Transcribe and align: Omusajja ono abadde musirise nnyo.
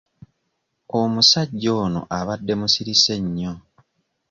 Omusajja 0.99 1.69
ono 1.83 2.01
abadde 2.17 2.53
musirise 2.59 3.13
nnyo. 3.23 3.53